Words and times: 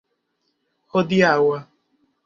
hodiaŭa 0.95 1.55